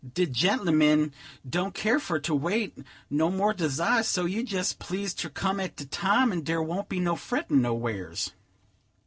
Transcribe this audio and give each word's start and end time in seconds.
De 0.15 0.25
gen'lemen 0.25 1.13
don't 1.47 1.75
kere 1.75 1.99
fer 1.99 2.19
ter 2.19 2.33
wait, 2.33 2.75
no 3.11 3.29
more 3.29 3.53
does 3.53 3.79
I; 3.79 4.01
so 4.01 4.25
you 4.25 4.41
jes' 4.41 4.73
please 4.73 5.13
ter 5.13 5.29
come 5.29 5.59
at 5.59 5.75
de 5.75 5.85
time, 5.85 6.31
and 6.31 6.43
dere 6.43 6.63
won't 6.63 6.89
be 6.89 6.99
no 6.99 7.15
frettin' 7.15 7.61
nowheres." 7.61 8.31